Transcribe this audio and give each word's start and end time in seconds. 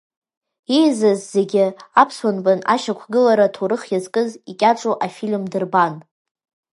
Еизаз 0.77 1.19
зегьы 1.33 1.65
аԥсуа 2.01 2.31
нбан 2.35 2.59
ашьақәгылара 2.73 3.45
аҭоурых 3.47 3.83
иазкыз 3.91 4.29
икьаҿу 4.51 4.93
афильм 5.05 5.43
дырбан. 5.51 5.93